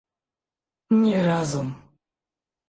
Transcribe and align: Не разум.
Не 1.01 1.19
разум. 1.27 1.69